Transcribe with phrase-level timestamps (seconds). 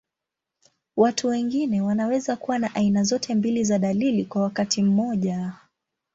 [0.95, 5.53] Watu wengine wanaweza kuwa na aina zote mbili za dalili kwa wakati mmoja.